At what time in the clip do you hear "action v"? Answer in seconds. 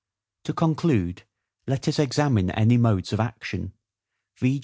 3.19-4.59